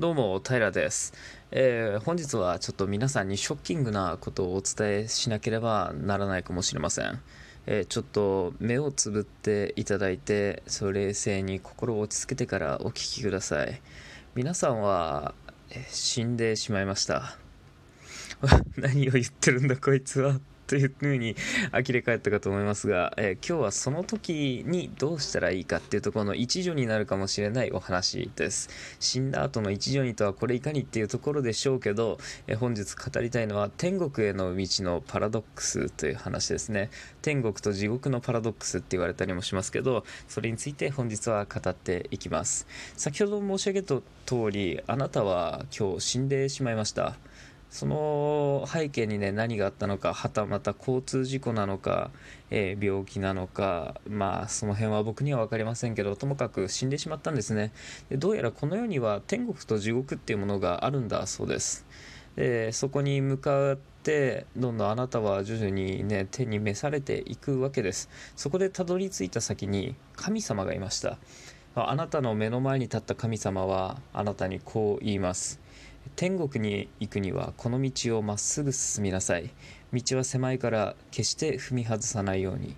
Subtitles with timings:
[0.00, 1.12] どうも、平です、
[1.50, 7.20] えー、本日はちょっと皆さんにショッキングなことをお伝えしなければならないかもしれません。
[7.66, 13.82] えー、ちょっと目をつぶっていただいて、そ冷静に心を落ち着けてからお聞きください。
[14.36, 15.34] 皆さんは、
[15.70, 17.36] え、死んでしまいました。
[18.78, 20.38] 何を言ってるんだこいつは。
[20.68, 21.34] というふうに
[21.72, 28.68] 呆れ返ったかと思いますが、えー、今日はその時にどうしたらいいかっていうところの一助になるかもしれないお話です。
[29.00, 36.90] 死んだ後の一助にとはこれいかにっていうところでしょうけど、えー、本日語りたいのは天国への道のパラドックスという話ですね。
[37.22, 42.66] 天国と地獄のパラドックスって言われたりもしますけど、それについて本日は語っていきます。
[42.94, 43.94] 先ほど申し上げた
[44.26, 47.16] 通り、あなたは今日死んでしまいました。
[47.70, 52.10] その背景にね何があったのかはたまた交通事故なのか、
[52.50, 57.72] えー、病気なのかまあその辺は僕には分かりませんけどともかく死んでしまったんですね。
[58.08, 61.86] でどうやらこの世には天国と地獄っていうものがあるんだそうです。
[62.36, 68.08] でそこに向かってどんどんあなたは徐々にね手に召されていくわけです。
[68.34, 71.18] そこでたどり着いた先に神様がいました。
[71.74, 75.60] あなたの目の前に立った神様はあなたにこう言います。
[76.16, 79.50] 天国に行くにはこの道をまっすぐ進みなさい。
[79.92, 82.76] 道は狭いから決して踏み外さないように。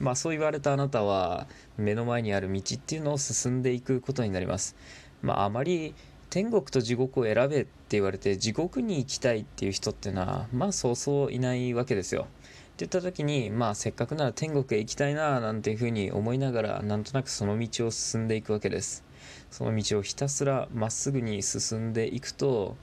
[0.00, 4.76] まあそう言われたあなたは目の前にある道っていうのを進んでいくことになります。
[5.22, 5.94] まああまり
[6.30, 12.22] 天国と地獄を選べって言われて地獄に行きたいっていう人っていうのはまあそうそういないわけですよ。
[12.22, 19.04] って言った時にまあせっかくなら天国へ行きたいななんていうふうに思いながらなんとなくその道を進んでいくわけです。
[19.52, 22.76] その道をひたすらまっすぐに進んでいくと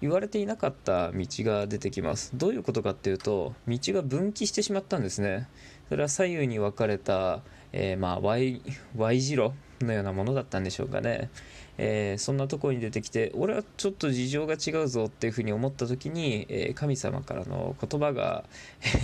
[0.00, 2.32] 言われていなかった道が出てきます。
[2.34, 5.48] どういうことかっていうと道が分岐してしまったんですね。
[5.88, 7.40] それは左右に分かれた、
[7.72, 8.60] えー、まあ y,
[8.96, 11.30] y 字路のようなものだったんでしょうかね、
[11.78, 18.44] えー、そんなところに出てきて俺はちょっと事情が違うぞっていうふうに思った時に、えー、神様からの言葉が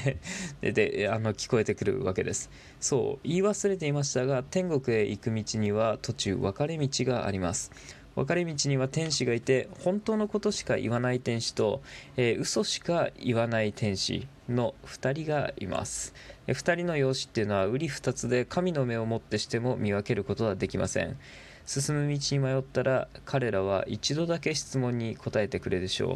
[0.60, 2.50] であの聞こえてくるわけです。
[2.80, 7.70] そう言い忘れていましたが天国へ行く道には途中分かれ道があります。
[8.18, 11.82] 分かれ道には天使がいて本当のことしか言わない天使と、
[12.16, 16.14] えー、嘘しか言わない天使の2人がいます。
[16.48, 21.16] 2人の容姿っていうのは瓜二つで神の目をもってしても見分けることはできません。
[21.64, 26.14] 進む道に迷ったら彼らは一度だけ質問に答えてくれるでしょ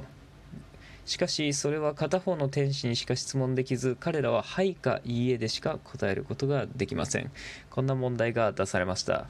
[1.06, 1.08] う。
[1.08, 7.30] しかしそれは片方の天使にしか質問できず彼らは「はい」か「いいえ」でしか答えることができません。
[7.70, 9.28] こんな問題が出されました。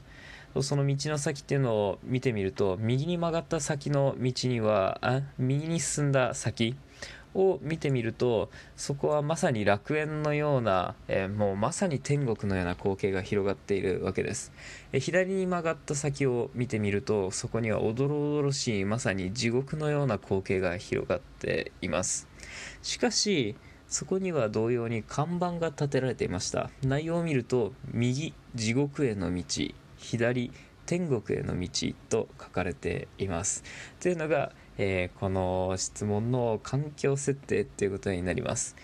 [0.61, 6.75] その道の先っていうのを見てみると右に曲がった先の道にはあ右に進んだ先
[7.35, 14.51] を見てみるとそこはまさに楽園のような、えー、もうまさに天国のような光景が広がっているわけです、
[14.91, 22.27] えー、左に曲がった先を見てみるとそこにはおどろおどろしいまさに地獄のような光景が広がっています。
[22.81, 23.55] しかし
[23.87, 26.71] そこには同様に看板が立てられていました。
[26.83, 29.43] 内容を見ると右地獄への道。
[30.03, 30.51] 左
[30.85, 31.69] 天国への道
[32.09, 33.63] と書かれています
[33.99, 38.75] というのがえー、この質問の環境設定っていうことになります。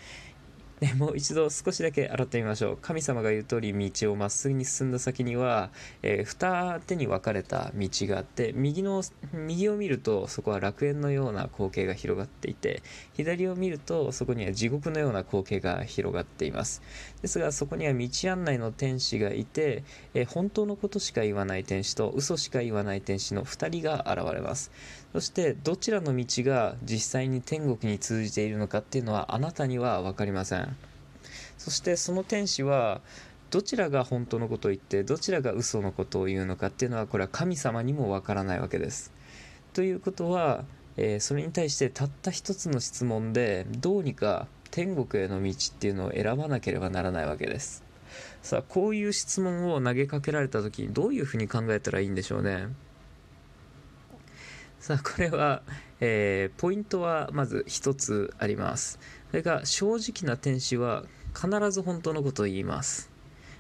[0.80, 2.78] でもう一度少しだけ洗ってみましょう。
[2.82, 5.72] 神様が言う通り道をまっすぐに進んだ先には、
[6.04, 9.04] えー、二手に分かれた道があって右の
[9.34, 12.82] 右を見るとそこは楽園のような光景が広がっていて
[13.14, 16.82] 左を見るとそこには地獄のような光景が広がっています。
[17.22, 24.72] ですがそこには道案内の天使がいて、えー、本当のことしか言わない天使と嘘しか言わない天使の2人が現れます。
[25.12, 30.69] そしてどちらの道が実際に天国に通じているのかっていうのはあなたには分かりません。
[31.60, 33.02] そしてその天使は
[33.52, 39.12] どちらが本当のことを言ってどちらが嘘のことを言うのかっていうのはこれは神様にもわからないわけです。
[39.74, 40.64] ということは、
[40.98, 47.84] えー、それに対してたった一つの質問でどうにか天国への道っていうのを選ばなければならないわけです。
[48.42, 52.70] さあこういう質問を投げかけられた時にどういうふうに考えたらいいんでしょうね。
[54.80, 55.62] さあこれは、
[56.00, 59.00] えー、ポイントはまず一つあります。
[59.32, 61.04] それが正直な天使は
[61.36, 63.12] 必ず本当のことを言います。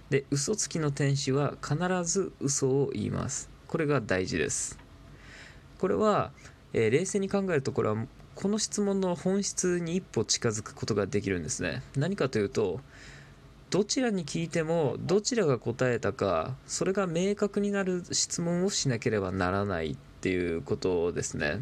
[0.10, 3.50] で嘘つきの天使は必ず嘘を言います。
[3.68, 4.80] これが大事です。
[5.77, 6.31] これは、
[6.74, 8.06] えー、冷静に考えるとこれは
[8.36, 11.83] この質問の本質に一歩近づくことができるんですね。
[11.95, 12.80] 何かというと
[13.69, 21.62] どちらに聞いてもどちらが答えたかそれが明確になる質問をしなければならないっていうことですね。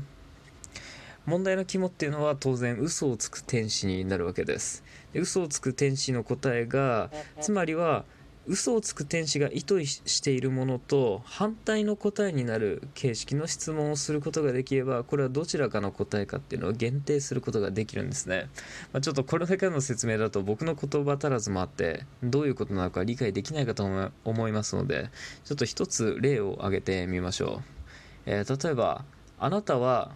[1.27, 4.83] 問題の肝っていうのは当然嘘をつく天使になるわけです。
[5.13, 8.05] で嘘をつく天使の答えがつまりは
[8.47, 18.49] 嘘をつく天使が意図しているものと反対の答えになる形式の質問をすることができればこれはどちらかの答えかっていうのを限定することができるんですね、
[18.93, 23.83] まあ、ちょっとこれだけの説明だと僕の言葉足らずもあってどういうことなのか理解できないかと
[24.23, 25.09] 思いますので
[25.43, 27.63] ちょっと一つ例を挙げてみましょう、
[28.27, 29.03] えー、例えば
[29.39, 30.11] あなたは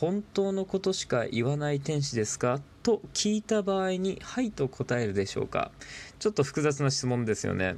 [0.00, 2.60] 本当のことしか言わない天使ですか？
[2.82, 5.70] と聞いた場合に、はいと答えるでしょうか？
[6.18, 7.76] ちょっと複雑な質問ですよね。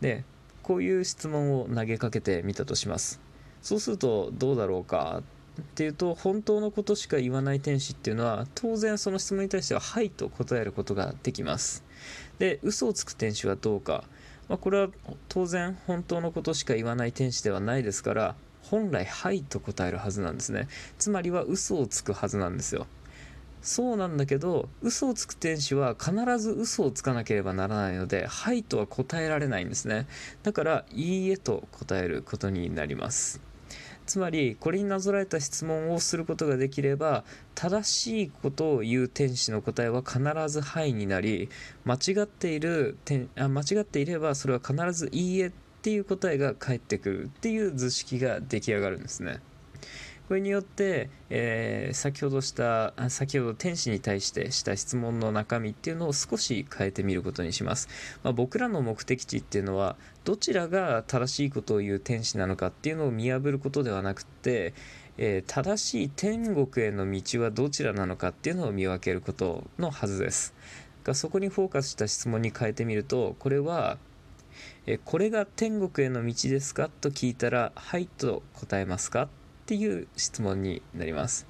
[0.00, 0.24] で、
[0.62, 3.20] こういう質問を投げかけてみたとします。
[3.60, 5.22] そうするとどうだろうか？
[5.60, 11.82] っていうと、本当のことしか言わない天使っていうのは、当然その質問に対しては、はいと答えることができます。
[12.38, 14.04] で、嘘をつく天使はどうか？
[14.48, 14.88] まあ、これは
[15.28, 20.68] 当然本当のことしか言わない天使ではないですから、本来「はい」と答えるはずなんですね。
[20.98, 22.86] つまりは嘘をつくはずなんですよ。
[23.62, 30.08] そうなんだけど嘘をつく天使は必ず嘘をつかなければならないので「はい」とは答えられないんですね。
[30.42, 33.40] だから「いいえ」と答えることになります。
[34.04, 37.24] つまりこれになぞらえた質問をすることができれば
[37.54, 41.48] 正しいことを言う天使の答えは必ず「はい」になり
[41.84, 42.98] 間違っている
[43.36, 45.52] あ間違っていればそれは必ず「いいえ」
[45.82, 49.40] っていう答えが返ってくるっていう図式が出来上がるんですね。
[50.28, 57.88] これによって、えー、先ほどした先ほど天使に対してした質問の中身っていうのを少し変えてみることにします、
[58.22, 64.72] まあ、僕らの目的地っていうのはどちらが正しいことを言う天使なのかっていうのを見破ることではなくて、
[65.18, 70.54] えー、正しい天国への道はどちらなのかっていうのを見分けることのはずです
[71.02, 73.98] がそこにフォーカスした質問に変えてみるとこれは
[74.86, 76.90] えこれが天国への道ですか？
[77.00, 79.22] と聞いたら、はいと答えますか？
[79.24, 79.28] っ
[79.66, 81.46] ていう質問になります。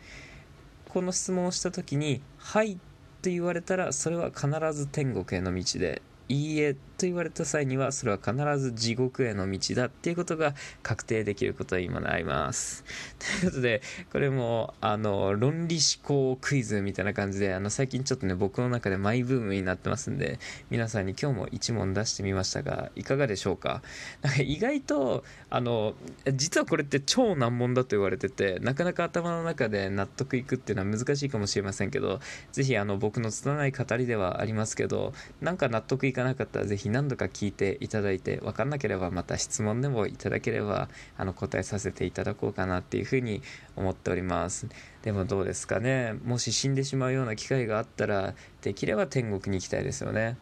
[0.88, 6.02] この質問をした時に、はいと言われたら、それは必ず天国への道で、
[6.32, 12.84] いいえと言われた際にはそれは必ず地獄への道だっていうことが確定できることに今なります。
[13.42, 13.82] ということで
[14.12, 20.38] これもあの論理思考クイズみたいな感じであの最近ちょっとね僕の中でマイブームになってますんで
[20.70, 23.82] 皆さんに今日も1問出してみましたがいかがでしょうか？
[24.22, 25.94] なんか意外とあの
[26.32, 32.20] 実はこれって超難問だと言われててなかなか頭の中で納得いくっていうのは難しいかもしれませんけど
[32.52, 35.12] 是非あの僕の拙い語りではありますけど
[35.42, 43.42] なんか納得いかないかったら是非何度か聞いていただいて分かんなければまた質問でもいただければあの答えさせていただこうかなっていうふうに
[43.76, 44.68] 思っております。
[45.02, 46.14] でもどうですかね。
[46.24, 50.36] もし死んでしまうような機会があったらできれば天国に行きたいですよね。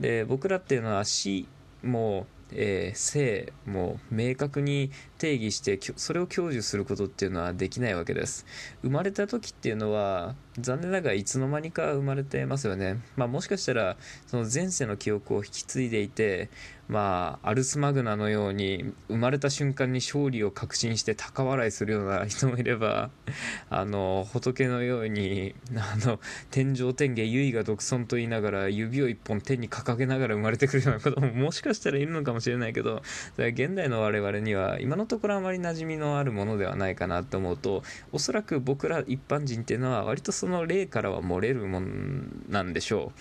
[0.00, 1.46] で僕らっていうのは死
[1.82, 8.46] もえー、性も明確に定義してそれを享受することっていうのはできないわけです。
[8.82, 13.00] 生まれた時っていうのは残念ながらいつの間にか生まれてますよね。
[13.16, 13.96] まあもしかしたら
[14.26, 16.48] その前世の記憶を引き継いでいて
[16.88, 23.10] まあアルスマグナのように生まれた瞬間に勝利を確信して高笑いするような人もいれば
[23.70, 32.43] あの仏のようにあの天上天下唯我独尊と言いながら指を一本天に掲げながら生まれてくるようなことももしかしたらいるのかもしれない。
[32.44, 33.02] しれないけど
[33.36, 37.82] 現代の我々には今のところあまり馴染みのあるものではないかなと思うと
[38.12, 43.12] おそらく僕ら一般人っていうのは割とその例からは漏れるもんなんでしょ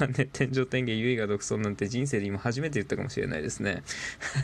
[0.00, 0.06] う。
[0.18, 3.82] ね、天上天下唯我独尊なんて人生で今初めて言ったかもしれないですね。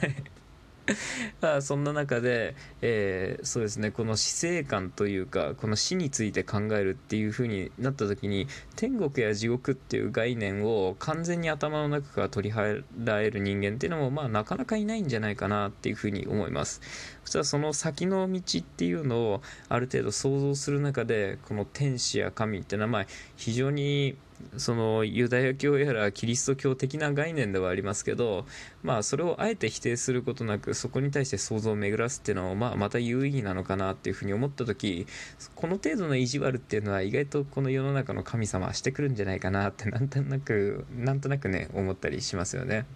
[0.01, 0.44] はい
[1.41, 12.85] まあそんな中で、えー、そうですねこの死生観というかこの死について考えるっていう風になった時に天国や地獄っていう概念を完全に頭の中から取り払
[13.20, 16.81] える人間っていうのもまあなかなかいないんじゃないかなっていう風に思います。
[17.25, 23.06] そしたらその先の道っていうのをある程度想像する中でこの天使や神って名前
[23.37, 24.17] 非常に
[24.56, 28.46] そのユダヤ教やらキリスト教的な概念ではありますけど、
[28.82, 35.06] まあ、それをあえて否定することなくそこに対して想像を巡らすっていうのは、まあ、また有意義なのかなっていうふうに思った時
[35.55, 42.86] この程度の意地悪っていうのは意外とこの世の中の神様はしてくるんじゃないかなってなんとなくなんとなくね思ったりしますよね。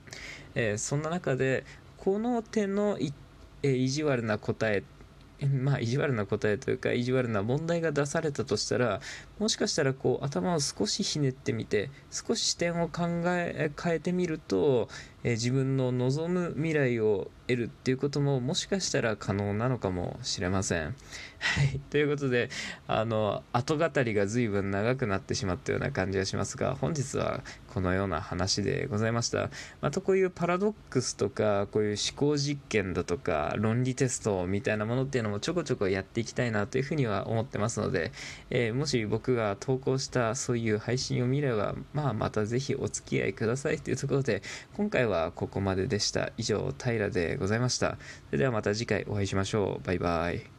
[0.55, 1.65] えー、そんな中で
[1.97, 3.13] この手のい、
[3.63, 4.83] えー、意地悪な答え
[5.47, 9.01] まあ、意地悪な答えというか意地悪な問題が出されたとしたら
[9.39, 14.89] もしかしたらこう頭を少しひねってみて少し視点を考え変えてみると、
[15.23, 20.95] えー、自分の望む未来を得るっていうことももしかしたら可能なのかもしれません。
[21.41, 22.51] はい、ということで
[22.87, 27.43] あの後語りが随分長くなってしまったような感じがしますが本日は
[27.73, 29.51] このような話でございました。
[29.81, 38.13] またこういうパラドックスとかこういう思考実験だとか論理テストみたいなものっていうのもちょこちょこやっていきたいなというふうには思ってますので、
[38.51, 44.43] えー、もし僕が投稿したそういう配信を見れば、まあ、またぜひお付き合いくださいというところで
[44.75, 46.31] 今回ははここまででした。
[46.37, 47.99] 以上平でございました。
[48.27, 49.87] それではまた次回お会いしましょう。
[49.87, 50.58] バイバイ。